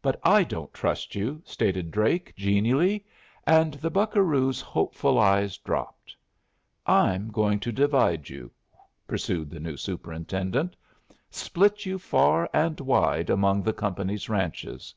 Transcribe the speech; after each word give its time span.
"But 0.00 0.18
I 0.24 0.44
don't 0.44 0.72
trust 0.72 1.14
you," 1.14 1.42
stated 1.44 1.90
Drake, 1.90 2.34
genially; 2.36 3.04
and 3.46 3.74
the 3.74 3.90
buccaroos' 3.90 4.62
hopeful 4.62 5.18
eyes 5.18 5.58
dropped. 5.58 6.16
"I'm 6.86 7.28
going 7.30 7.60
to 7.60 7.70
divide 7.70 8.30
you," 8.30 8.50
pursued 9.06 9.50
the 9.50 9.60
new 9.60 9.76
superintendent. 9.76 10.74
"Split 11.30 11.84
you 11.84 11.98
far 11.98 12.48
and 12.54 12.80
wide 12.80 13.28
among 13.28 13.62
the 13.62 13.74
company's 13.74 14.26
ranches. 14.30 14.94